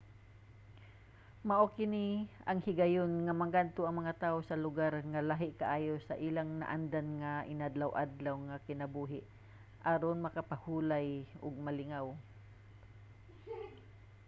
mao 1.49 1.65
ni 1.93 2.07
ang 2.49 2.59
higayon 2.67 3.13
nga 3.25 3.37
mangadto 3.41 3.81
ang 3.85 3.95
mga 4.01 4.17
tawo 4.23 4.37
sa 4.43 4.59
lugar 4.65 4.93
nga 5.11 5.25
lahi 5.29 5.49
kaayo 5.61 5.95
sa 6.01 6.15
ilang 6.27 6.49
naandan 6.59 7.07
nga 7.21 7.33
inadlaw-adlaw 7.53 8.35
nga 8.47 8.63
kinabuhi 8.67 9.21
aron 9.91 10.17
makapahulay 10.25 11.07
ug 11.45 11.53
malingaw 11.65 12.07